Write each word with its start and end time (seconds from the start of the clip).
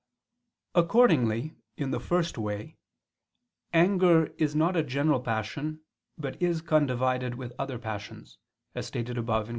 Accordingly 0.73 1.53
in 1.77 1.91
the 1.91 1.99
first 1.99 2.35
way, 2.35 2.75
anger 3.71 4.33
is 4.39 4.55
not 4.55 4.75
a 4.75 4.81
general 4.81 5.19
passion 5.19 5.81
but 6.17 6.41
is 6.41 6.63
condivided 6.63 7.35
with 7.35 7.51
the 7.51 7.61
other 7.61 7.77
passions, 7.77 8.39
as 8.73 8.87
stated 8.87 9.15
above 9.19 9.45
(Q. 9.45 9.49